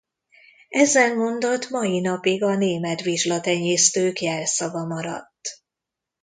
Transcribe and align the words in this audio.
Ezen 0.69 1.15
mondat 1.17 1.69
mai 1.69 1.99
napig 1.99 2.43
a 2.43 2.55
német 2.55 3.01
vizsla 3.01 3.39
tenyésztők 3.41 4.19
jelszava 4.21 4.85
maradt. 4.85 5.49